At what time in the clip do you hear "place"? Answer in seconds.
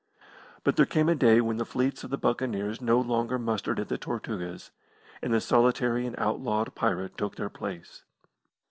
7.49-8.01